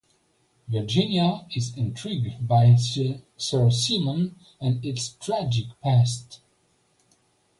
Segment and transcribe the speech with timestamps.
[0.67, 6.39] Virginia is intrigued by Sir Simon and his tragic past.